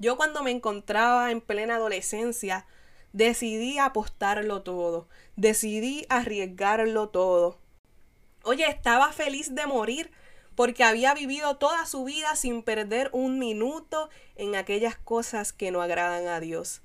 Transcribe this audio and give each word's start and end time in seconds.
Yo 0.00 0.16
cuando 0.16 0.42
me 0.42 0.50
encontraba 0.50 1.30
en 1.30 1.42
plena 1.42 1.76
adolescencia, 1.76 2.66
decidí 3.12 3.78
apostarlo 3.78 4.62
todo, 4.62 5.08
decidí 5.36 6.06
arriesgarlo 6.08 7.10
todo. 7.10 7.58
Oye, 8.42 8.66
estaba 8.66 9.12
feliz 9.12 9.54
de 9.54 9.66
morir 9.66 10.10
porque 10.54 10.84
había 10.84 11.12
vivido 11.12 11.58
toda 11.58 11.84
su 11.84 12.04
vida 12.04 12.34
sin 12.34 12.62
perder 12.62 13.10
un 13.12 13.38
minuto 13.38 14.08
en 14.36 14.56
aquellas 14.56 14.96
cosas 14.96 15.52
que 15.52 15.70
no 15.70 15.82
agradan 15.82 16.28
a 16.28 16.40
Dios. 16.40 16.80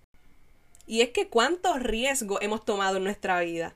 Y 0.85 0.99
es 0.99 1.11
que 1.11 1.29
cuántos 1.29 1.81
riesgos 1.81 2.39
hemos 2.41 2.65
tomado 2.65 2.97
en 2.97 3.05
nuestra 3.05 3.39
vida. 3.39 3.75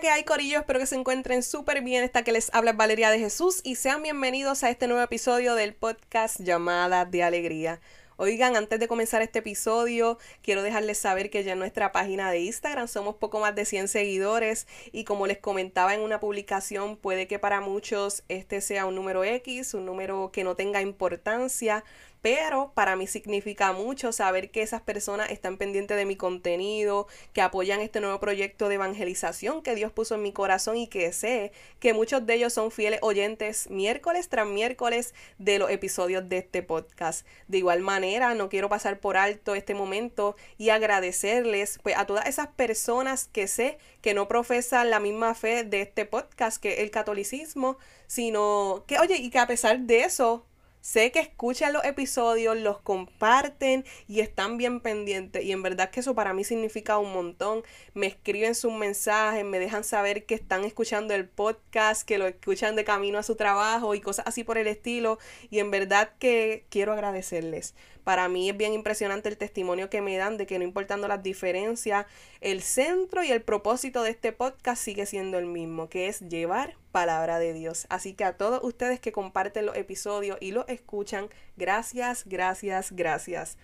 Que 0.00 0.10
hay, 0.10 0.22
Corillo? 0.22 0.60
Espero 0.60 0.78
que 0.78 0.86
se 0.86 0.94
encuentren 0.94 1.42
súper 1.42 1.82
bien. 1.82 2.04
Esta 2.04 2.22
que 2.22 2.30
les 2.30 2.54
habla 2.54 2.72
Valeria 2.72 3.10
de 3.10 3.18
Jesús 3.18 3.60
y 3.64 3.74
sean 3.74 4.00
bienvenidos 4.02 4.62
a 4.62 4.70
este 4.70 4.86
nuevo 4.86 5.02
episodio 5.02 5.56
del 5.56 5.74
podcast 5.74 6.38
Llamada 6.40 7.04
de 7.04 7.24
Alegría. 7.24 7.80
Oigan, 8.16 8.56
antes 8.56 8.78
de 8.78 8.86
comenzar 8.86 9.22
este 9.22 9.40
episodio, 9.40 10.18
quiero 10.42 10.62
dejarles 10.62 10.98
saber 10.98 11.30
que 11.30 11.42
ya 11.42 11.52
en 11.52 11.58
nuestra 11.58 11.90
página 11.90 12.30
de 12.30 12.40
Instagram 12.40 12.86
somos 12.86 13.16
poco 13.16 13.40
más 13.40 13.56
de 13.56 13.64
100 13.64 13.88
seguidores 13.88 14.68
y 14.92 15.02
como 15.02 15.26
les 15.26 15.38
comentaba 15.38 15.94
en 15.94 16.00
una 16.00 16.20
publicación, 16.20 16.96
puede 16.96 17.26
que 17.26 17.40
para 17.40 17.60
muchos 17.60 18.22
este 18.28 18.60
sea 18.60 18.86
un 18.86 18.94
número 18.94 19.24
X, 19.24 19.74
un 19.74 19.84
número 19.84 20.30
que 20.32 20.44
no 20.44 20.54
tenga 20.54 20.80
importancia, 20.80 21.84
pero 22.22 22.72
para 22.74 22.96
mí 22.96 23.06
significa 23.06 23.72
mucho 23.72 24.12
saber 24.12 24.50
que 24.50 24.62
esas 24.62 24.82
personas 24.82 25.30
están 25.30 25.56
pendientes 25.56 25.96
de 25.96 26.04
mi 26.04 26.16
contenido, 26.16 27.06
que 27.32 27.42
apoyan 27.42 27.80
este 27.80 28.00
nuevo 28.00 28.18
proyecto 28.18 28.68
de 28.68 28.74
evangelización 28.74 29.62
que 29.62 29.74
Dios 29.74 29.92
puso 29.92 30.16
en 30.16 30.22
mi 30.22 30.32
corazón 30.32 30.76
y 30.76 30.88
que 30.88 31.12
sé 31.12 31.52
que 31.78 31.94
muchos 31.94 32.26
de 32.26 32.34
ellos 32.34 32.52
son 32.52 32.70
fieles 32.70 33.00
oyentes 33.02 33.70
miércoles 33.70 34.28
tras 34.28 34.46
miércoles 34.46 35.14
de 35.38 35.58
los 35.58 35.70
episodios 35.70 36.28
de 36.28 36.38
este 36.38 36.62
podcast. 36.62 37.26
De 37.46 37.58
igual 37.58 37.80
manera, 37.80 38.34
no 38.34 38.48
quiero 38.48 38.68
pasar 38.68 38.98
por 39.00 39.16
alto 39.16 39.54
este 39.54 39.74
momento 39.74 40.36
y 40.56 40.70
agradecerles 40.70 41.78
pues, 41.82 41.96
a 41.96 42.06
todas 42.06 42.26
esas 42.26 42.48
personas 42.48 43.28
que 43.32 43.46
sé 43.46 43.78
que 44.00 44.14
no 44.14 44.28
profesan 44.28 44.90
la 44.90 45.00
misma 45.00 45.34
fe 45.34 45.64
de 45.64 45.82
este 45.82 46.04
podcast, 46.04 46.60
que 46.60 46.82
el 46.82 46.90
catolicismo, 46.90 47.78
sino 48.06 48.84
que, 48.86 48.98
oye, 48.98 49.16
y 49.16 49.30
que 49.30 49.38
a 49.38 49.46
pesar 49.46 49.80
de 49.80 50.00
eso, 50.04 50.44
Sé 50.80 51.12
que 51.12 51.20
escuchan 51.20 51.72
los 51.72 51.84
episodios, 51.84 52.56
los 52.56 52.80
comparten 52.80 53.84
y 54.06 54.20
están 54.20 54.56
bien 54.56 54.80
pendientes. 54.80 55.44
Y 55.44 55.52
en 55.52 55.62
verdad 55.62 55.90
que 55.90 56.00
eso 56.00 56.14
para 56.14 56.32
mí 56.32 56.44
significa 56.44 56.98
un 56.98 57.12
montón. 57.12 57.62
Me 57.94 58.06
escriben 58.06 58.54
sus 58.54 58.72
mensajes, 58.72 59.44
me 59.44 59.58
dejan 59.58 59.84
saber 59.84 60.24
que 60.24 60.34
están 60.34 60.64
escuchando 60.64 61.14
el 61.14 61.28
podcast, 61.28 62.06
que 62.06 62.18
lo 62.18 62.26
escuchan 62.26 62.76
de 62.76 62.84
camino 62.84 63.18
a 63.18 63.22
su 63.22 63.36
trabajo 63.36 63.94
y 63.94 64.00
cosas 64.00 64.26
así 64.26 64.44
por 64.44 64.58
el 64.58 64.66
estilo. 64.66 65.18
Y 65.50 65.58
en 65.58 65.70
verdad 65.70 66.10
que 66.18 66.64
quiero 66.70 66.92
agradecerles. 66.92 67.74
Para 68.08 68.28
mí 68.28 68.48
es 68.48 68.56
bien 68.56 68.72
impresionante 68.72 69.28
el 69.28 69.36
testimonio 69.36 69.90
que 69.90 70.00
me 70.00 70.16
dan 70.16 70.38
de 70.38 70.46
que 70.46 70.58
no 70.58 70.64
importando 70.64 71.08
las 71.08 71.22
diferencias, 71.22 72.06
el 72.40 72.62
centro 72.62 73.22
y 73.22 73.30
el 73.30 73.42
propósito 73.42 74.02
de 74.02 74.08
este 74.08 74.32
podcast 74.32 74.82
sigue 74.82 75.04
siendo 75.04 75.38
el 75.38 75.44
mismo, 75.44 75.90
que 75.90 76.06
es 76.06 76.20
llevar 76.20 76.76
palabra 76.98 77.38
de 77.38 77.52
Dios. 77.52 77.86
Así 77.90 78.14
que 78.14 78.24
a 78.24 78.36
todos 78.36 78.58
ustedes 78.64 78.98
que 78.98 79.12
comparten 79.12 79.66
los 79.66 79.76
episodios 79.76 80.36
y 80.40 80.50
los 80.50 80.68
escuchan, 80.68 81.28
gracias, 81.56 82.24
gracias, 82.26 82.90
gracias. 82.90 83.56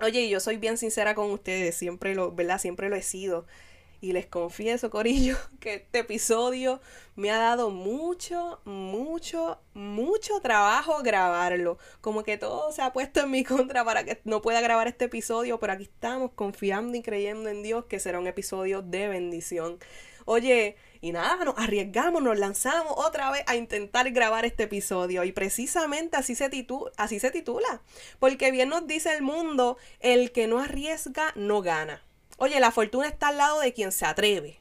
Oye, 0.00 0.30
yo 0.30 0.40
soy 0.40 0.56
bien 0.56 0.78
sincera 0.78 1.14
con 1.14 1.30
ustedes, 1.30 1.74
siempre 1.74 2.14
lo, 2.14 2.32
¿verdad? 2.32 2.58
Siempre 2.58 2.88
lo 2.88 2.96
he 2.96 3.02
sido. 3.02 3.44
Y 4.00 4.12
les 4.12 4.24
confieso, 4.24 4.88
Corillo, 4.88 5.36
que 5.60 5.74
este 5.74 5.98
episodio 5.98 6.80
me 7.16 7.30
ha 7.30 7.36
dado 7.36 7.68
mucho, 7.68 8.62
mucho, 8.64 9.60
mucho 9.74 10.40
trabajo 10.40 11.02
grabarlo. 11.02 11.76
Como 12.00 12.22
que 12.22 12.38
todo 12.38 12.72
se 12.72 12.80
ha 12.80 12.94
puesto 12.94 13.20
en 13.20 13.30
mi 13.30 13.44
contra 13.44 13.84
para 13.84 14.04
que 14.04 14.22
no 14.24 14.40
pueda 14.40 14.62
grabar 14.62 14.88
este 14.88 15.04
episodio, 15.04 15.60
pero 15.60 15.74
aquí 15.74 15.82
estamos 15.82 16.30
confiando 16.32 16.96
y 16.96 17.02
creyendo 17.02 17.50
en 17.50 17.62
Dios 17.62 17.84
que 17.84 18.00
será 18.00 18.18
un 18.18 18.26
episodio 18.26 18.80
de 18.80 19.08
bendición. 19.08 19.78
Oye, 20.24 20.76
y 21.00 21.12
nada, 21.12 21.44
nos 21.44 21.58
arriesgamos, 21.58 22.22
nos 22.22 22.38
lanzamos 22.38 22.92
otra 22.96 23.30
vez 23.30 23.44
a 23.46 23.56
intentar 23.56 24.10
grabar 24.10 24.44
este 24.44 24.64
episodio. 24.64 25.24
Y 25.24 25.32
precisamente 25.32 26.16
así 26.16 26.34
se, 26.34 26.50
así 26.96 27.20
se 27.20 27.30
titula. 27.30 27.82
Porque 28.18 28.50
bien 28.50 28.68
nos 28.68 28.86
dice 28.86 29.14
el 29.14 29.22
mundo, 29.22 29.78
el 30.00 30.32
que 30.32 30.46
no 30.46 30.58
arriesga 30.58 31.32
no 31.36 31.62
gana. 31.62 32.02
Oye, 32.38 32.60
la 32.60 32.70
fortuna 32.70 33.08
está 33.08 33.28
al 33.28 33.38
lado 33.38 33.60
de 33.60 33.72
quien 33.72 33.92
se 33.92 34.06
atreve. 34.06 34.58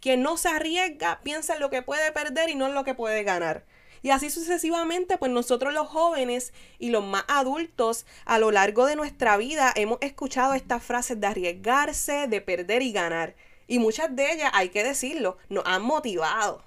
Quien 0.00 0.22
no 0.22 0.36
se 0.36 0.48
arriesga 0.48 1.20
piensa 1.22 1.54
en 1.54 1.60
lo 1.60 1.70
que 1.70 1.82
puede 1.82 2.12
perder 2.12 2.50
y 2.50 2.54
no 2.54 2.66
en 2.66 2.74
lo 2.74 2.84
que 2.84 2.94
puede 2.94 3.22
ganar. 3.22 3.64
Y 4.02 4.10
así 4.10 4.28
sucesivamente, 4.28 5.16
pues 5.16 5.32
nosotros 5.32 5.72
los 5.72 5.88
jóvenes 5.88 6.52
y 6.78 6.90
los 6.90 7.02
más 7.02 7.24
adultos 7.26 8.04
a 8.26 8.38
lo 8.38 8.50
largo 8.50 8.84
de 8.84 8.96
nuestra 8.96 9.38
vida 9.38 9.72
hemos 9.76 9.96
escuchado 10.02 10.52
estas 10.52 10.82
frases 10.82 11.18
de 11.20 11.26
arriesgarse, 11.26 12.26
de 12.28 12.42
perder 12.42 12.82
y 12.82 12.92
ganar. 12.92 13.34
Y 13.66 13.78
muchas 13.78 14.14
de 14.14 14.32
ellas, 14.32 14.50
hay 14.54 14.68
que 14.68 14.84
decirlo, 14.84 15.38
nos 15.48 15.64
han 15.66 15.82
motivado, 15.82 16.62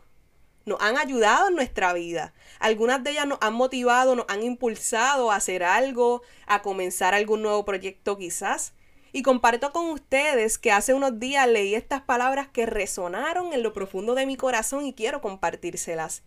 nos 0.65 0.81
han 0.81 0.97
ayudado 0.97 1.47
en 1.47 1.55
nuestra 1.55 1.93
vida. 1.93 2.33
Algunas 2.59 3.03
de 3.03 3.11
ellas 3.11 3.27
nos 3.27 3.39
han 3.41 3.53
motivado, 3.53 4.15
nos 4.15 4.25
han 4.27 4.43
impulsado 4.43 5.31
a 5.31 5.35
hacer 5.35 5.63
algo, 5.63 6.21
a 6.45 6.61
comenzar 6.61 7.13
algún 7.13 7.41
nuevo 7.41 7.63
proyecto 7.65 8.17
quizás. 8.17 8.73
Y 9.13 9.23
comparto 9.23 9.71
con 9.71 9.89
ustedes 9.89 10.57
que 10.57 10.71
hace 10.71 10.93
unos 10.93 11.19
días 11.19 11.47
leí 11.47 11.75
estas 11.75 12.01
palabras 12.01 12.49
que 12.49 12.65
resonaron 12.65 13.53
en 13.53 13.63
lo 13.63 13.73
profundo 13.73 14.15
de 14.15 14.25
mi 14.25 14.35
corazón 14.35 14.85
y 14.85 14.93
quiero 14.93 15.21
compartírselas. 15.21 16.23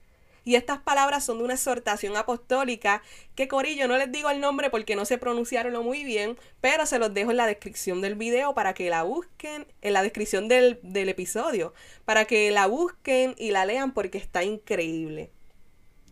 Y 0.50 0.56
estas 0.56 0.80
palabras 0.80 1.24
son 1.24 1.38
de 1.38 1.44
una 1.44 1.54
exhortación 1.54 2.16
apostólica 2.16 3.04
que 3.36 3.46
Corillo 3.46 3.86
no 3.86 3.96
les 3.96 4.10
digo 4.10 4.30
el 4.30 4.40
nombre 4.40 4.68
porque 4.68 4.96
no 4.96 5.04
sé 5.04 5.16
pronunciarlo 5.16 5.84
muy 5.84 6.02
bien, 6.02 6.36
pero 6.60 6.86
se 6.86 6.98
los 6.98 7.14
dejo 7.14 7.30
en 7.30 7.36
la 7.36 7.46
descripción 7.46 8.00
del 8.00 8.16
video 8.16 8.52
para 8.52 8.74
que 8.74 8.90
la 8.90 9.04
busquen, 9.04 9.68
en 9.80 9.92
la 9.92 10.02
descripción 10.02 10.48
del, 10.48 10.80
del 10.82 11.08
episodio, 11.08 11.72
para 12.04 12.24
que 12.24 12.50
la 12.50 12.66
busquen 12.66 13.36
y 13.38 13.52
la 13.52 13.64
lean 13.64 13.94
porque 13.94 14.18
está 14.18 14.42
increíble. 14.42 15.30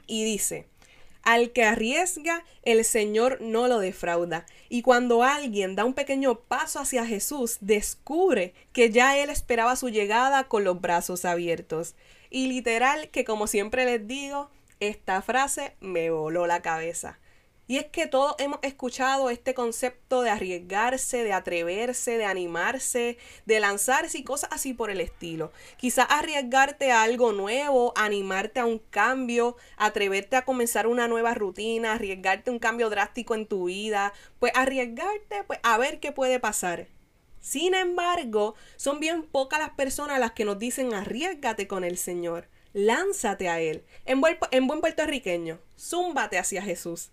Y 0.07 0.23
dice, 0.23 0.69
al 1.25 1.51
que 1.51 1.65
arriesga, 1.65 2.45
el 2.63 2.85
Señor 2.85 3.41
no 3.41 3.67
lo 3.67 3.81
defrauda. 3.81 4.47
Y 4.69 4.83
cuando 4.83 5.25
alguien 5.25 5.75
da 5.75 5.85
un 5.85 5.95
pequeño 5.95 6.39
paso 6.43 6.79
hacia 6.79 7.05
Jesús, 7.05 7.59
descubre 7.61 8.55
que 8.73 8.91
ya 8.91 9.19
Él 9.19 9.31
esperaba 9.31 9.75
su 9.75 9.89
llegada 9.89 10.45
con 10.45 10.63
los 10.63 10.81
brazos 10.81 11.25
abiertos. 11.25 11.97
Y 12.31 12.49
literal 12.49 13.11
que 13.11 13.25
como 13.25 13.47
siempre 13.47 13.85
les 13.85 14.07
digo, 14.07 14.51
esta 14.81 15.23
frase 15.23 15.77
me 15.81 16.11
voló 16.11 16.47
la 16.47 16.63
cabeza. 16.63 17.19
Y 17.71 17.77
es 17.77 17.85
que 17.85 18.07
todos 18.07 18.35
hemos 18.39 18.61
escuchado 18.63 19.29
este 19.29 19.53
concepto 19.53 20.23
de 20.23 20.31
arriesgarse, 20.31 21.23
de 21.23 21.35
atreverse, 21.35 22.17
de 22.17 22.25
animarse, 22.25 23.19
de 23.45 23.61
lanzarse 23.61 24.17
y 24.17 24.25
cosas 24.25 24.49
así 24.51 24.73
por 24.73 24.91
el 24.91 25.03
estilo. 25.03 25.53
Quizás 25.77 26.07
arriesgarte 26.09 26.91
a 26.93 27.03
algo 27.03 27.33
nuevo, 27.33 27.93
animarte 27.95 28.61
a 28.61 28.65
un 28.65 28.79
cambio, 28.79 29.57
atreverte 29.77 30.37
a 30.37 30.47
comenzar 30.47 30.87
una 30.87 31.09
nueva 31.09 31.35
rutina, 31.35 31.93
arriesgarte 31.93 32.49
a 32.49 32.55
un 32.55 32.59
cambio 32.59 32.89
drástico 32.89 33.35
en 33.35 33.47
tu 33.47 33.65
vida, 33.65 34.15
pues 34.39 34.53
arriesgarte 34.55 35.45
pues 35.47 35.61
a 35.63 35.77
ver 35.77 36.01
qué 36.01 36.11
puede 36.11 36.41
pasar. 36.41 36.87
Sin 37.41 37.75
embargo, 37.75 38.55
son 38.77 39.01
bien 39.01 39.23
pocas 39.23 39.61
las 39.61 39.71
personas 39.71 40.19
las 40.19 40.33
que 40.33 40.45
nos 40.45 40.59
dicen 40.59 40.95
arriesgate 40.95 41.67
con 41.67 41.85
el 41.85 41.97
Señor, 41.97 42.49
lánzate 42.73 43.49
a 43.49 43.61
Él. 43.61 43.85
En 44.05 44.21
buen, 44.21 44.39
en 44.51 44.67
buen 44.67 44.81
puertorriqueño, 44.81 45.61
zúmbate 45.79 46.39
hacia 46.39 46.63
Jesús. 46.63 47.11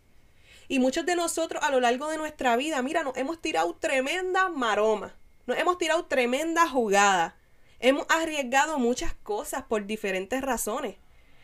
Y 0.68 0.80
muchos 0.80 1.06
de 1.06 1.16
nosotros 1.16 1.64
a 1.64 1.72
lo 1.72 1.80
largo 1.80 2.10
de 2.10 2.18
nuestra 2.18 2.56
vida, 2.58 2.82
mira, 2.82 3.04
nos 3.04 3.18
hemos 3.18 3.42
tirado 3.42 3.76
tremenda 3.76 4.50
maroma, 4.50 5.16
nos 5.46 5.58
hemos 5.58 5.78
tirado 5.78 6.06
tremenda 6.06 6.68
jugada. 6.68 7.38
Hemos 7.80 8.08
arriesgado 8.10 8.80
muchas 8.80 9.14
cosas 9.14 9.64
por 9.64 9.86
diferentes 9.86 10.42
razones. 10.42 10.96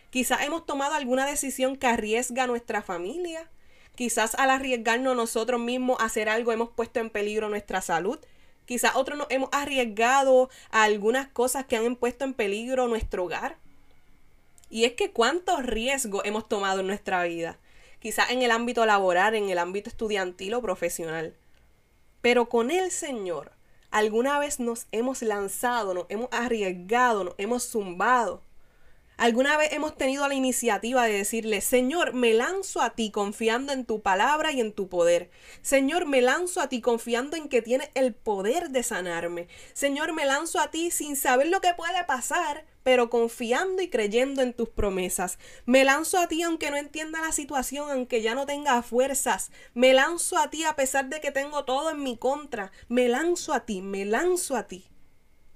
Quizás 0.09 0.41
hemos 0.41 0.65
tomado 0.65 0.95
alguna 0.95 1.25
decisión 1.25 1.75
que 1.75 1.87
arriesga 1.87 2.43
a 2.43 2.47
nuestra 2.47 2.81
familia. 2.81 3.49
Quizás 3.95 4.35
al 4.35 4.49
arriesgarnos 4.49 5.15
nosotros 5.15 5.61
mismos 5.61 5.99
a 5.99 6.05
hacer 6.05 6.29
algo 6.29 6.51
hemos 6.51 6.69
puesto 6.69 6.99
en 6.99 7.09
peligro 7.09 7.49
nuestra 7.49 7.81
salud. 7.81 8.19
Quizás 8.71 8.95
otros 8.95 9.17
nos 9.17 9.27
hemos 9.29 9.49
arriesgado 9.51 10.49
a 10.69 10.83
algunas 10.83 11.27
cosas 11.27 11.65
que 11.65 11.75
han 11.75 11.97
puesto 11.97 12.23
en 12.23 12.33
peligro 12.33 12.87
nuestro 12.87 13.25
hogar. 13.25 13.57
Y 14.69 14.85
es 14.85 14.93
que 14.93 15.11
cuántos 15.11 15.65
riesgos 15.65 16.21
hemos 16.23 16.47
tomado 16.47 16.79
en 16.79 16.87
nuestra 16.87 17.21
vida. 17.25 17.59
quizás 17.99 18.29
en 18.31 18.43
el 18.43 18.49
ámbito 18.49 18.85
laboral, 18.85 19.35
en 19.35 19.49
el 19.49 19.57
ámbito 19.57 19.89
estudiantil 19.89 20.53
o 20.53 20.61
profesional. 20.61 21.35
Pero 22.21 22.47
con 22.47 22.71
el 22.71 22.91
Señor, 22.91 23.51
alguna 23.89 24.39
vez 24.39 24.61
nos 24.61 24.87
hemos 24.93 25.21
lanzado, 25.21 25.93
nos 25.93 26.05
hemos 26.07 26.29
arriesgado, 26.31 27.25
nos 27.25 27.35
hemos 27.39 27.67
zumbado 27.67 28.41
¿Alguna 29.21 29.55
vez 29.55 29.71
hemos 29.73 29.95
tenido 29.95 30.27
la 30.27 30.33
iniciativa 30.33 31.05
de 31.05 31.13
decirle, 31.13 31.61
Señor, 31.61 32.13
me 32.13 32.33
lanzo 32.33 32.81
a 32.81 32.95
ti 32.95 33.11
confiando 33.11 33.71
en 33.71 33.85
tu 33.85 34.01
palabra 34.01 34.51
y 34.51 34.59
en 34.59 34.73
tu 34.73 34.89
poder? 34.89 35.29
Señor, 35.61 36.07
me 36.07 36.21
lanzo 36.21 36.59
a 36.59 36.69
ti 36.69 36.81
confiando 36.81 37.37
en 37.37 37.47
que 37.47 37.61
tienes 37.61 37.91
el 37.93 38.15
poder 38.15 38.71
de 38.71 38.81
sanarme. 38.81 39.47
Señor, 39.73 40.13
me 40.13 40.25
lanzo 40.25 40.59
a 40.59 40.71
ti 40.71 40.89
sin 40.89 41.15
saber 41.15 41.49
lo 41.49 41.61
que 41.61 41.75
puede 41.75 42.03
pasar, 42.05 42.65
pero 42.81 43.11
confiando 43.11 43.83
y 43.83 43.89
creyendo 43.91 44.41
en 44.41 44.53
tus 44.53 44.69
promesas. 44.69 45.37
Me 45.67 45.83
lanzo 45.83 46.17
a 46.17 46.27
ti 46.27 46.41
aunque 46.41 46.71
no 46.71 46.77
entienda 46.77 47.21
la 47.21 47.31
situación, 47.31 47.91
aunque 47.91 48.23
ya 48.23 48.33
no 48.33 48.47
tenga 48.47 48.81
fuerzas. 48.81 49.51
Me 49.75 49.93
lanzo 49.93 50.39
a 50.39 50.49
ti 50.49 50.63
a 50.63 50.75
pesar 50.75 51.09
de 51.09 51.21
que 51.21 51.29
tengo 51.29 51.63
todo 51.63 51.91
en 51.91 52.01
mi 52.01 52.17
contra. 52.17 52.71
Me 52.87 53.07
lanzo 53.07 53.53
a 53.53 53.67
ti, 53.67 53.83
me 53.83 54.03
lanzo 54.03 54.55
a 54.55 54.67
ti. 54.67 54.90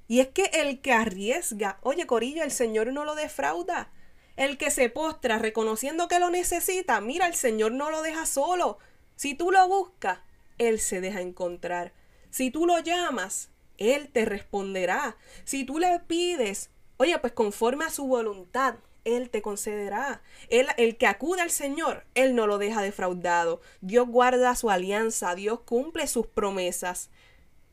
Y 0.08 0.20
es 0.20 0.28
que 0.28 0.46
el 0.54 0.82
que 0.82 0.94
arriesga, 0.94 1.80
oye 1.82 2.06
Corillo, 2.06 2.44
el 2.44 2.52
Señor 2.52 2.92
no 2.94 3.06
lo 3.06 3.16
defrauda. 3.16 3.92
El 4.36 4.58
que 4.58 4.70
se 4.70 4.90
postra 4.90 5.40
reconociendo 5.40 6.08
que 6.08 6.20
lo 6.20 6.30
necesita, 6.30 7.00
mira, 7.02 7.26
el 7.28 7.36
Señor 7.36 7.72
no 7.72 7.90
lo 7.90 8.02
deja 8.02 8.26
solo. 8.26 8.78
Si 9.16 9.34
tú 9.34 9.52
lo 9.52 9.68
buscas, 9.68 10.20
Él 10.58 10.80
se 10.80 11.00
deja 11.02 11.22
encontrar. 11.22 11.94
Si 12.30 12.52
tú 12.52 12.66
lo 12.66 12.80
llamas, 12.80 13.50
Él 13.78 14.10
te 14.10 14.26
responderá. 14.26 15.16
Si 15.46 15.64
tú 15.64 15.80
le 15.80 16.00
pides, 16.02 16.70
oye, 16.98 17.18
pues 17.20 17.32
conforme 17.32 17.86
a 17.86 17.90
su 17.90 18.08
voluntad, 18.08 18.76
Él 19.06 19.30
te 19.30 19.42
concederá. 19.42 20.22
El 20.50 20.98
que 20.98 21.08
acude 21.08 21.42
al 21.42 21.52
Señor, 21.52 22.06
Él 22.14 22.36
no 22.36 22.46
lo 22.46 22.58
deja 22.58 22.82
defraudado. 22.82 23.62
Dios 23.80 24.06
guarda 24.08 24.56
su 24.56 24.70
alianza, 24.70 25.34
Dios 25.36 25.62
cumple 25.62 26.08
sus 26.08 26.28
promesas. 26.28 27.10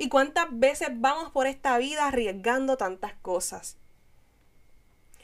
¿Y 0.03 0.09
cuántas 0.09 0.49
veces 0.51 0.89
vamos 0.95 1.31
por 1.31 1.47
esta 1.47 1.79
vida 1.79 2.09
arriesgando 2.09 2.77
tantas 2.77 3.15
cosas? 3.23 3.77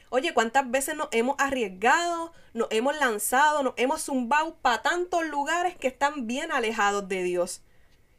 Oye, 0.08 0.32
¿cuántas 0.32 0.70
veces 0.70 0.94
nos 0.94 1.08
hemos 1.10 1.34
arriesgado, 1.40 2.32
nos 2.54 2.68
hemos 2.70 2.96
lanzado, 2.96 3.64
nos 3.64 3.74
hemos 3.76 4.02
zumbado 4.02 4.54
para 4.58 4.82
tantos 4.82 5.26
lugares 5.26 5.76
que 5.76 5.88
están 5.88 6.28
bien 6.28 6.52
alejados 6.52 7.08
de 7.08 7.24
Dios? 7.24 7.60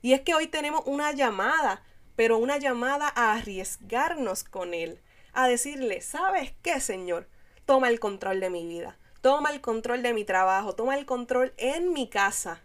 Y 0.01 0.11
es 0.11 0.19
que 0.19 0.35
hoy 0.35 0.47
tenemos 0.47 0.83
una 0.85 1.13
llamada, 1.13 1.81
pero 2.17 2.37
una 2.37 2.57
llamada 2.57 3.07
a 3.15 3.35
arriesgarnos 3.35 4.43
con 4.43 4.73
Él, 4.73 4.99
a 5.31 5.47
decirle, 5.47 6.01
¿sabes 6.01 6.51
qué, 6.61 6.81
Señor? 6.81 7.29
Toma 7.63 7.87
el 7.87 8.01
control 8.01 8.41
de 8.41 8.49
mi 8.49 8.67
vida, 8.67 8.97
toma 9.21 9.51
el 9.51 9.61
control 9.61 10.03
de 10.03 10.13
mi 10.13 10.25
trabajo, 10.25 10.75
toma 10.75 10.97
el 10.97 11.05
control 11.05 11.53
en 11.55 11.93
mi 11.93 12.09
casa, 12.09 12.61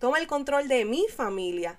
toma 0.00 0.18
el 0.18 0.26
control 0.26 0.66
de 0.66 0.84
mi 0.84 1.06
familia. 1.06 1.78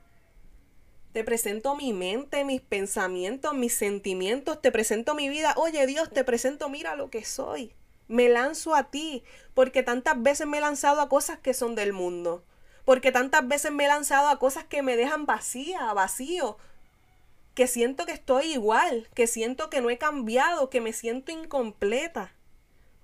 Te 1.17 1.23
presento 1.23 1.75
mi 1.75 1.93
mente, 1.93 2.43
mis 2.43 2.61
pensamientos, 2.61 3.55
mis 3.55 3.73
sentimientos, 3.73 4.61
te 4.61 4.71
presento 4.71 5.15
mi 5.15 5.29
vida. 5.29 5.55
Oye 5.57 5.87
Dios, 5.87 6.11
te 6.11 6.23
presento, 6.23 6.69
mira 6.69 6.95
lo 6.95 7.09
que 7.09 7.25
soy. 7.25 7.73
Me 8.07 8.29
lanzo 8.29 8.75
a 8.75 8.91
ti, 8.91 9.23
porque 9.55 9.81
tantas 9.81 10.21
veces 10.21 10.45
me 10.45 10.59
he 10.59 10.61
lanzado 10.61 11.01
a 11.01 11.09
cosas 11.09 11.39
que 11.39 11.55
son 11.55 11.73
del 11.73 11.91
mundo. 11.91 12.43
Porque 12.85 13.11
tantas 13.11 13.47
veces 13.47 13.71
me 13.71 13.85
he 13.85 13.87
lanzado 13.87 14.27
a 14.27 14.37
cosas 14.37 14.65
que 14.65 14.83
me 14.83 14.95
dejan 14.95 15.25
vacía, 15.25 15.91
vacío. 15.91 16.59
Que 17.55 17.65
siento 17.65 18.05
que 18.05 18.11
estoy 18.11 18.53
igual, 18.53 19.09
que 19.15 19.25
siento 19.25 19.71
que 19.71 19.81
no 19.81 19.89
he 19.89 19.97
cambiado, 19.97 20.69
que 20.69 20.81
me 20.81 20.93
siento 20.93 21.31
incompleta. 21.31 22.31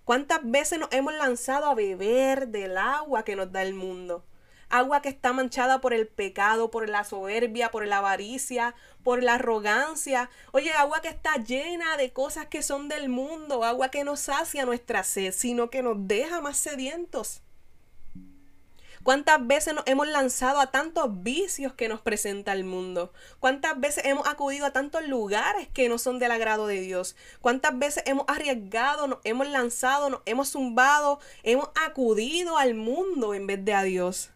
¿Cuántas 0.06 0.42
veces 0.44 0.77
nos 0.77 0.94
hemos 0.94 1.16
lanzado 1.16 1.66
a 1.66 1.74
beber 1.74 2.50
del 2.50 2.77
agua 2.77 3.25
que 3.25 3.36
nos 3.36 3.51
da 3.51 3.63
el 3.63 3.74
mundo? 3.74 4.24
Agua 4.69 5.01
que 5.01 5.10
está 5.10 5.33
manchada 5.33 5.81
por 5.81 5.94
el 5.94 6.07
pecado, 6.07 6.71
por 6.71 6.89
la 6.89 7.04
soberbia, 7.04 7.71
por 7.71 7.88
la 7.88 7.98
avaricia, 7.98 8.75
por 9.04 9.24
la 9.24 9.36
arrogancia. 9.36 10.30
Oye, 10.51 10.71
agua 10.74 11.01
que 11.01 11.10
está 11.10 11.38
llena 11.38 11.98
de 11.98 12.13
cosas 12.13 12.48
que 12.48 12.63
son 12.63 12.88
del 12.88 13.10
mundo, 13.10 13.63
agua 13.63 13.89
que 13.89 14.04
no 14.04 14.15
sacia 14.15 14.65
nuestra 14.65 15.04
sed, 15.04 15.33
sino 15.33 15.69
que 15.69 15.83
nos 15.83 16.07
deja 16.07 16.42
más 16.42 16.57
sedientos. 16.57 17.42
¿Cuántas 19.04 19.45
veces 19.45 19.74
nos 19.74 19.86
hemos 19.86 20.07
lanzado 20.07 20.62
a 20.62 20.71
tantos 20.71 21.24
vicios 21.24 21.74
que 21.74 21.89
nos 21.89 22.00
presenta 22.00 22.54
el 22.54 22.63
mundo? 22.63 23.12
¿Cuántas 23.42 23.77
veces 23.77 24.06
hemos 24.06 24.25
acudido 24.27 24.66
a 24.66 24.71
tantos 24.71 25.06
lugares 25.06 25.68
que 25.74 25.89
no 25.89 25.98
son 25.98 26.19
del 26.19 26.31
agrado 26.31 26.68
de 26.68 26.80
Dios? 26.80 27.18
¿Cuántas 27.42 27.77
veces 27.77 28.04
hemos 28.06 28.24
arriesgado, 28.30 29.07
nos 29.07 29.19
hemos 29.25 29.50
lanzado, 29.50 30.09
nos 30.09 30.21
hemos 30.25 30.51
zumbado, 30.51 31.19
hemos 31.44 31.69
acudido 31.86 32.57
al 32.57 32.75
mundo 32.75 33.33
en 33.33 33.45
vez 33.45 33.66
de 33.66 33.74
a 33.74 33.83
Dios? 33.83 34.32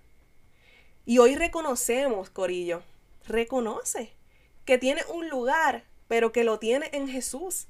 Y 1.07 1.19
hoy 1.19 1.37
reconocemos, 1.37 2.29
Corillo, 2.29 2.83
reconoce 3.25 4.11
que 4.65 4.77
tienes 4.77 5.05
un 5.05 5.29
lugar, 5.29 5.85
pero 6.09 6.33
que 6.33 6.43
lo 6.43 6.59
tienes 6.59 6.89
en 6.91 7.07
Jesús. 7.07 7.67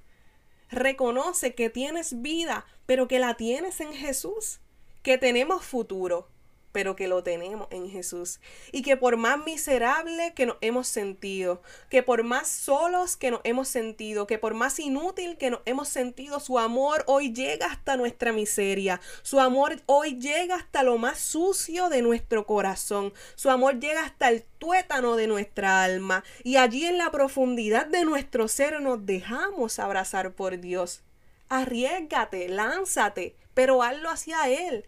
Reconoce 0.72 1.54
que 1.54 1.70
tienes 1.70 2.24
vida, 2.24 2.66
pero 2.88 3.08
que 3.08 3.20
la 3.20 3.36
tienes 3.36 3.80
en 3.80 3.94
Jesús. 3.94 4.60
Que 5.04 5.20
tenemos 5.20 5.64
futuro, 5.64 6.28
pero 6.72 6.96
que 6.96 7.08
lo 7.08 7.24
tenemos 7.24 7.68
en 7.72 7.90
Jesús. 7.90 8.40
Y 8.72 8.82
que 8.82 8.98
por 8.98 9.18
más 9.18 9.44
miserable 9.44 10.34
que 10.36 10.46
nos 10.46 10.58
hemos 10.62 10.88
sentido, 10.88 11.62
que 11.90 12.04
por 12.04 12.24
más 12.24 12.48
solos 12.48 13.16
que 13.16 13.32
nos 13.32 13.42
hemos 13.44 13.68
sentido, 13.68 14.28
que 14.28 14.38
por 14.38 14.54
más 14.54 14.80
inútil 14.80 15.38
que 15.38 15.50
nos 15.50 15.62
hemos 15.66 15.90
sentido, 15.90 16.40
su 16.40 16.60
amor 16.60 17.04
hoy 17.08 17.34
llega 17.34 17.68
hasta 17.68 17.98
nuestra 17.98 18.32
miseria. 18.32 19.02
Su 19.24 19.40
amor 19.40 19.82
hoy 19.86 20.20
llega 20.20 20.56
hasta 20.56 20.84
lo 20.84 20.98
más 20.98 21.20
sucio 21.20 21.90
de 21.90 22.02
nuestro 22.02 22.46
corazón. 22.46 23.14
Su 23.36 23.50
amor 23.50 23.80
llega 23.80 24.04
hasta 24.04 24.30
el 24.30 24.44
tuétano 24.60 25.16
de 25.16 25.28
nuestra 25.28 25.84
alma. 25.84 26.24
Y 26.44 26.58
allí 26.58 26.86
en 26.86 26.98
la 26.98 27.12
profundidad 27.12 27.88
de 27.88 28.06
nuestro 28.06 28.48
ser 28.48 28.82
nos 28.82 29.06
dejamos 29.06 29.80
abrazar 29.80 30.34
por 30.34 30.60
Dios. 30.60 31.02
Arriesgate, 31.50 32.50
lánzate, 32.50 33.36
pero 33.54 33.82
hazlo 33.82 34.10
hacia 34.10 34.50
Él. 34.50 34.86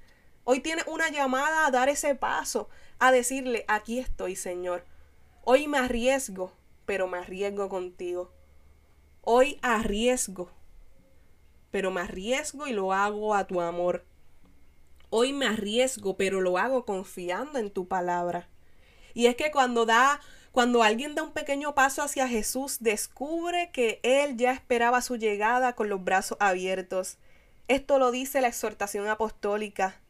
Hoy 0.51 0.61
tienes 0.61 0.87
una 0.87 1.11
llamada 1.11 1.67
a 1.67 1.69
dar 1.69 1.89
ese 1.89 2.15
paso, 2.15 2.69
a 2.97 3.11
decirle, 3.11 3.65
aquí 3.67 3.99
estoy, 3.99 4.35
Señor. 4.35 4.83
Hoy 5.43 5.67
me 5.67 5.77
arriesgo, 5.77 6.51
pero 6.87 7.07
me 7.07 7.19
arriesgo 7.19 7.69
contigo. 7.69 8.31
Hoy 9.21 9.59
arriesgo, 9.61 10.49
pero 11.69 11.91
me 11.91 12.01
arriesgo 12.01 12.65
y 12.65 12.73
lo 12.73 12.93
hago 12.93 13.35
a 13.35 13.45
tu 13.45 13.61
amor. 13.61 14.03
Hoy 15.11 15.33
me 15.33 15.45
arriesgo, 15.45 16.17
pero 16.17 16.41
lo 16.41 16.57
hago 16.57 16.83
confiando 16.83 17.59
en 17.59 17.69
tu 17.69 17.87
palabra. 17.87 18.49
Y 19.13 19.27
es 19.27 19.35
que 19.35 19.51
cuando 19.51 19.85
da 19.85 20.19
cuando 20.51 20.81
alguien 20.81 21.13
da 21.13 21.21
un 21.21 21.31
pequeño 21.31 21.75
paso 21.75 22.01
hacia 22.01 22.27
Jesús, 22.27 22.77
descubre 22.79 23.69
que 23.71 23.99
Él 24.01 24.35
ya 24.35 24.51
esperaba 24.53 25.03
su 25.03 25.15
llegada 25.15 25.75
con 25.75 25.89
los 25.89 26.03
brazos 26.03 26.39
abiertos. 26.41 27.19
Esto 27.67 27.99
lo 27.99 28.09
dice 28.09 28.41
la 28.41 28.47
exhortación 28.47 29.07
apostólica. 29.09 30.01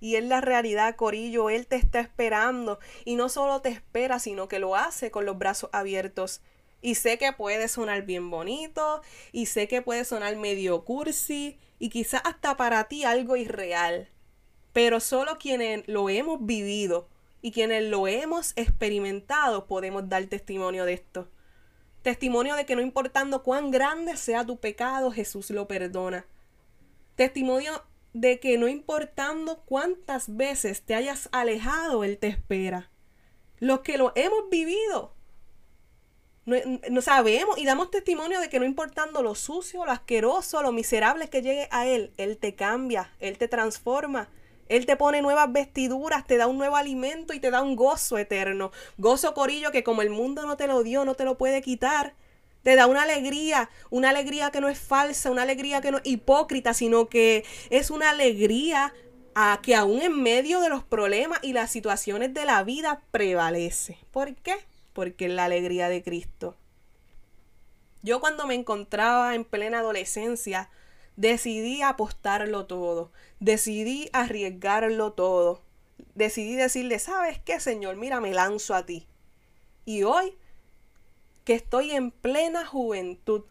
Y 0.00 0.16
es 0.16 0.24
la 0.24 0.40
realidad, 0.40 0.96
Corillo, 0.96 1.50
Él 1.50 1.66
te 1.66 1.76
está 1.76 2.00
esperando. 2.00 2.78
Y 3.04 3.16
no 3.16 3.28
solo 3.28 3.60
te 3.60 3.70
espera, 3.70 4.18
sino 4.18 4.48
que 4.48 4.58
lo 4.58 4.76
hace 4.76 5.10
con 5.10 5.24
los 5.26 5.38
brazos 5.38 5.70
abiertos. 5.72 6.40
Y 6.80 6.94
sé 6.94 7.18
que 7.18 7.32
puede 7.32 7.68
sonar 7.68 8.02
bien 8.02 8.30
bonito, 8.30 9.02
y 9.32 9.46
sé 9.46 9.66
que 9.66 9.82
puede 9.82 10.04
sonar 10.04 10.36
medio 10.36 10.84
cursi, 10.84 11.58
y 11.78 11.88
quizás 11.88 12.22
hasta 12.24 12.56
para 12.56 12.84
ti 12.84 13.04
algo 13.04 13.36
irreal. 13.36 14.08
Pero 14.72 15.00
solo 15.00 15.38
quienes 15.38 15.86
lo 15.88 16.08
hemos 16.08 16.44
vivido 16.44 17.08
y 17.42 17.52
quienes 17.52 17.84
lo 17.84 18.06
hemos 18.06 18.52
experimentado 18.56 19.66
podemos 19.66 20.08
dar 20.08 20.24
testimonio 20.26 20.84
de 20.84 20.94
esto. 20.94 21.28
Testimonio 22.02 22.54
de 22.54 22.64
que 22.64 22.76
no 22.76 22.82
importando 22.82 23.42
cuán 23.42 23.70
grande 23.70 24.16
sea 24.16 24.44
tu 24.44 24.58
pecado, 24.58 25.10
Jesús 25.10 25.50
lo 25.50 25.66
perdona. 25.66 26.26
Testimonio 27.16 27.82
de 28.20 28.40
que 28.40 28.58
no 28.58 28.68
importando 28.68 29.62
cuántas 29.64 30.36
veces 30.36 30.82
te 30.82 30.94
hayas 30.94 31.28
alejado, 31.32 32.04
Él 32.04 32.18
te 32.18 32.28
espera. 32.28 32.90
Los 33.58 33.80
que 33.80 33.98
lo 33.98 34.12
hemos 34.14 34.48
vivido, 34.50 35.14
no, 36.46 37.02
sabemos 37.02 37.58
y 37.58 37.66
damos 37.66 37.90
testimonio 37.90 38.40
de 38.40 38.48
que 38.48 38.58
no 38.58 38.64
importando 38.64 39.22
lo 39.22 39.34
sucio, 39.34 39.84
lo 39.84 39.92
asqueroso, 39.92 40.62
lo 40.62 40.72
miserable 40.72 41.28
que 41.28 41.42
llegue 41.42 41.68
a 41.70 41.86
Él, 41.86 42.12
Él 42.16 42.38
te 42.38 42.54
cambia, 42.54 43.12
Él 43.20 43.38
te 43.38 43.48
transforma. 43.48 44.30
Él 44.68 44.84
te 44.84 44.96
pone 44.96 45.22
nuevas 45.22 45.50
vestiduras, 45.50 46.26
te 46.26 46.36
da 46.36 46.46
un 46.46 46.58
nuevo 46.58 46.76
alimento 46.76 47.32
y 47.32 47.40
te 47.40 47.50
da 47.50 47.62
un 47.62 47.74
gozo 47.74 48.18
eterno. 48.18 48.70
Gozo 48.98 49.32
corillo 49.32 49.70
que 49.70 49.82
como 49.82 50.02
el 50.02 50.10
mundo 50.10 50.46
no 50.46 50.58
te 50.58 50.66
lo 50.66 50.82
dio, 50.82 51.06
no 51.06 51.14
te 51.14 51.24
lo 51.24 51.38
puede 51.38 51.62
quitar. 51.62 52.14
Te 52.62 52.76
da 52.76 52.86
una 52.86 53.02
alegría, 53.02 53.70
una 53.90 54.10
alegría 54.10 54.50
que 54.50 54.60
no 54.60 54.68
es 54.68 54.78
falsa, 54.78 55.30
una 55.30 55.42
alegría 55.42 55.80
que 55.80 55.90
no 55.90 55.98
es 55.98 56.06
hipócrita, 56.06 56.74
sino 56.74 57.08
que 57.08 57.44
es 57.70 57.90
una 57.90 58.10
alegría 58.10 58.92
a 59.34 59.60
que 59.62 59.76
aún 59.76 60.02
en 60.02 60.20
medio 60.20 60.60
de 60.60 60.68
los 60.68 60.82
problemas 60.82 61.38
y 61.42 61.52
las 61.52 61.70
situaciones 61.70 62.34
de 62.34 62.44
la 62.44 62.64
vida 62.64 63.02
prevalece. 63.12 63.98
¿Por 64.10 64.34
qué? 64.34 64.56
Porque 64.92 65.26
es 65.26 65.32
la 65.32 65.44
alegría 65.44 65.88
de 65.88 66.02
Cristo. 66.02 66.56
Yo 68.02 68.20
cuando 68.20 68.46
me 68.46 68.54
encontraba 68.54 69.34
en 69.34 69.44
plena 69.44 69.78
adolescencia, 69.80 70.70
decidí 71.16 71.82
apostarlo 71.82 72.66
todo, 72.66 73.12
decidí 73.40 74.08
arriesgarlo 74.12 75.12
todo. 75.12 75.62
decidí 76.14 76.54
decirle, 76.54 76.98
¿sabes 76.98 77.38
qué, 77.38 77.60
Señor? 77.60 77.96
Mira, 77.96 78.20
me 78.20 78.32
lanzo 78.32 78.74
a 78.74 78.86
ti. 78.86 79.06
Y 79.84 80.02
hoy, 80.02 80.36
que 81.48 81.54
estoy 81.54 81.92
en 81.92 82.10
plena 82.10 82.66
juventud, 82.66 83.42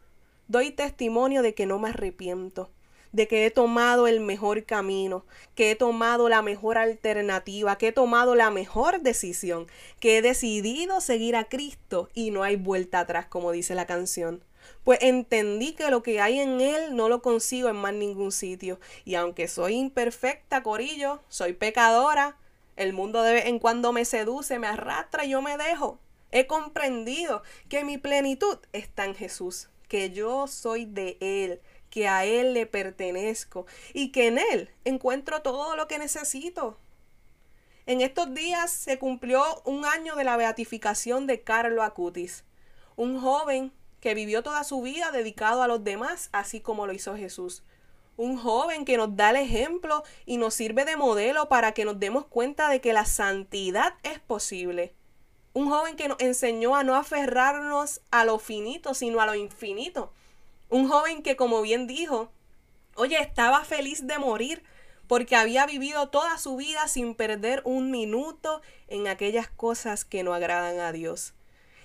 doy 0.48 0.70
testimonio 0.70 1.42
de 1.42 1.56
que 1.56 1.66
no 1.66 1.80
me 1.80 1.89
arrepiento, 1.89 2.70
de 3.12 3.27
que 3.27 3.48
he 3.48 3.50
tomado 3.50 4.06
el 4.06 4.20
mejor 4.20 4.66
camino, 4.66 5.25
que 5.56 5.72
he 5.72 5.75
tomado 5.75 6.30
la 6.30 6.44
mejor 6.44 6.77
alternativa, 6.77 7.80
que 7.80 7.88
he 7.88 7.92
tomado 7.92 8.36
la 8.36 8.51
mejor 8.51 9.01
decisión, 9.01 9.66
que 10.00 10.20
he 10.20 10.22
decidido 10.22 11.01
seguir 11.01 11.36
a 11.36 11.46
Cristo 11.46 12.12
y 12.13 12.30
no 12.30 12.44
hay 12.44 12.56
vuelta 12.56 13.00
atrás, 13.00 13.25
como 13.25 13.51
dice 13.51 13.74
la 13.74 13.88
canción. 13.88 14.44
Pues 14.84 15.00
entendí 15.01 15.74
que 15.74 15.89
lo 15.89 16.04
que 16.04 16.22
hay 16.22 16.38
en 16.38 16.62
Él 16.62 16.96
no 16.96 17.10
lo 17.10 17.24
consigo 17.24 17.68
en 17.68 17.77
más 17.77 17.96
ningún 17.96 18.32
sitio. 18.32 18.80
Y 19.06 19.16
aunque 19.16 19.48
soy 19.48 19.74
imperfecta, 19.74 20.62
Corillo, 20.62 21.24
soy 21.30 21.54
pecadora, 21.54 22.38
el 22.75 22.94
mundo 22.94 23.24
de 23.24 23.34
vez 23.34 23.46
en 23.48 23.58
cuando 23.58 23.92
me 23.92 24.06
seduce, 24.06 24.60
me 24.60 24.68
arrastra 24.68 25.25
y 25.25 25.30
yo 25.32 25.42
me 25.42 25.58
dejo. 25.58 26.00
He 26.31 26.48
comprendido 26.48 27.41
que 27.69 27.84
mi 27.84 27.98
plenitud 27.98 28.57
está 28.74 29.05
en 29.05 29.15
Jesús, 29.15 29.69
que 29.88 30.12
yo 30.12 30.48
soy 30.48 30.86
de 30.86 31.17
Él, 31.22 31.62
que 31.89 32.07
a 32.07 32.25
Él 32.25 32.53
le 32.53 32.65
pertenezco 32.65 33.65
y 33.93 34.12
que 34.12 34.27
en 34.27 34.38
Él 34.38 34.69
encuentro 34.84 35.41
todo 35.41 35.75
lo 35.75 35.88
que 35.88 36.00
necesito. 36.00 36.77
En 37.86 38.01
estos 38.01 38.34
días 38.34 38.72
se 38.72 39.00
cumplió 39.00 39.41
un 39.63 39.86
año 39.86 40.15
de 40.15 40.25
la 40.25 40.36
beatificación 40.36 41.25
de 41.25 41.41
Carlo 41.41 41.84
Acutis, 41.84 42.43
un 42.98 43.22
joven 43.22 43.72
que 44.01 44.13
vivió 44.13 44.43
toda 44.43 44.65
su 44.65 44.81
vida 44.81 45.12
dedicado 45.12 45.63
a 45.63 45.67
los 45.67 45.84
demás, 45.84 46.29
así 46.34 46.60
como 46.60 46.86
lo 46.86 46.93
hizo 46.93 47.15
Jesús. 47.15 47.63
Un 48.17 48.38
joven 48.38 48.84
que 48.84 48.98
nos 48.98 49.15
da 49.15 49.29
el 49.29 49.38
ejemplo 49.38 50.03
y 50.25 50.38
nos 50.38 50.53
sirve 50.53 50.84
de 50.84 50.98
modelo 50.98 51.48
para 51.48 51.72
que 51.72 51.86
nos 51.86 52.00
demos 52.00 52.25
cuenta 52.25 52.67
de 52.69 52.81
que 52.81 52.91
la 52.91 53.05
santidad 53.05 53.93
es 54.03 54.19
posible. 54.19 54.93
Un 55.58 55.72
joven 55.72 55.96
que 55.96 56.08
nos 56.08 56.20
enseñó 56.20 56.76
a 56.76 56.84
no 56.84 56.94
aferrarnos 56.96 58.02
a 58.12 58.26
lo 58.26 58.38
finito, 58.38 58.94
sino 58.94 59.22
a 59.22 59.26
lo 59.26 59.34
infinito. 59.34 60.14
Un 60.70 60.88
joven 60.88 61.24
que, 61.24 61.36
como 61.36 61.64
bien 61.64 61.88
dijo, 61.88 62.32
oye, 62.94 63.20
estaba 63.20 63.66
feliz 63.66 64.06
de 64.06 64.20
morir 64.20 64.62
porque 65.08 65.36
había 65.36 65.66
vivido 65.66 66.10
toda 66.10 66.38
su 66.38 66.58
vida 66.58 66.88
sin 66.88 67.16
perder 67.16 67.64
un 67.66 67.90
minuto 67.90 68.62
en 68.88 69.08
aquellas 69.08 69.50
cosas 69.50 70.06
que 70.06 70.22
no 70.22 70.36
agradan 70.36 70.80
a 70.80 70.92
Dios. 70.92 71.34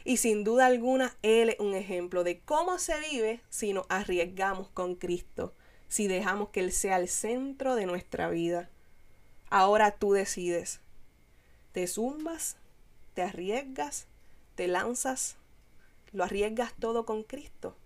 Y 0.05 0.19
sin 0.19 0.45
duda 0.45 0.67
alguna, 0.67 1.17
Él 1.23 1.49
es 1.49 1.59
un 1.59 1.75
ejemplo 1.75 2.25
de 2.25 2.41
cómo 2.41 2.79
se 2.79 3.01
vive 3.01 3.41
si 3.49 3.73
nos 3.73 3.87
arriesgamos 3.89 4.69
con 4.69 4.97
Cristo, 4.97 5.55
si 5.89 6.09
dejamos 6.09 6.51
que 6.51 6.61
Él 6.61 6.73
sea 6.73 6.99
el 6.99 7.09
centro 7.09 7.75
de 7.75 7.87
nuestra 7.87 8.29
vida. 8.29 8.69
Ahora 9.49 9.93
tú 9.93 10.13
decides. 10.13 10.83
¿Te 11.73 11.87
zumbas? 11.87 12.59
¿Te 13.15 13.23
arriesgas? 13.23 14.07
¿Te 14.55 14.69
lanzas? 14.69 15.37
¿Lo 16.13 16.25
arriesgas 16.25 16.73
todo 16.79 17.05
con 17.05 17.23
Cristo? 17.23 17.77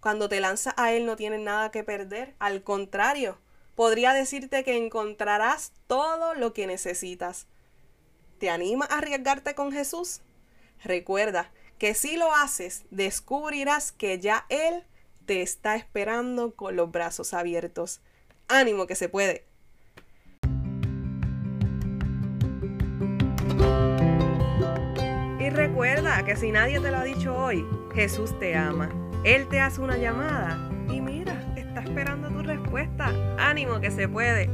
Cuando 0.00 0.28
te 0.28 0.40
lanzas 0.40 0.74
a 0.76 0.92
Él 0.92 1.06
no 1.06 1.16
tienes 1.16 1.40
nada 1.40 1.70
que 1.70 1.82
perder. 1.82 2.34
Al 2.38 2.62
contrario, 2.62 3.38
podría 3.74 4.12
decirte 4.12 4.62
que 4.62 4.76
encontrarás 4.76 5.72
todo 5.88 6.34
lo 6.34 6.52
que 6.52 6.66
necesitas. 6.66 7.46
¿Te 8.38 8.50
animas 8.50 8.90
a 8.90 8.98
arriesgarte 8.98 9.56
con 9.56 9.72
Jesús? 9.72 10.20
Recuerda 10.84 11.50
que 11.78 11.94
si 11.94 12.16
lo 12.16 12.32
haces, 12.32 12.84
descubrirás 12.90 13.90
que 13.90 14.20
ya 14.20 14.46
Él 14.48 14.84
te 15.26 15.42
está 15.42 15.74
esperando 15.74 16.54
con 16.54 16.76
los 16.76 16.92
brazos 16.92 17.34
abiertos. 17.34 18.00
Ánimo 18.46 18.86
que 18.86 18.94
se 18.94 19.08
puede. 19.08 19.47
Que 26.24 26.36
si 26.36 26.52
nadie 26.52 26.80
te 26.80 26.90
lo 26.90 26.98
ha 26.98 27.04
dicho 27.04 27.36
hoy, 27.36 27.66
Jesús 27.94 28.38
te 28.38 28.56
ama. 28.56 28.90
Él 29.24 29.46
te 29.48 29.60
hace 29.60 29.80
una 29.80 29.96
llamada 29.96 30.58
y 30.88 31.00
mira, 31.00 31.34
está 31.56 31.80
esperando 31.80 32.28
tu 32.28 32.42
respuesta. 32.42 33.12
Ánimo 33.38 33.80
que 33.80 33.90
se 33.90 34.08
puede. 34.08 34.48